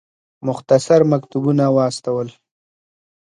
مختصر 0.47 0.99
مکتوبونه 1.11 1.65
واستول. 1.75 2.27